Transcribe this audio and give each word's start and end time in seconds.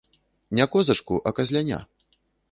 Не 0.51 0.65
козачку, 0.67 1.19
а 1.25 1.31
казляня. 1.39 1.85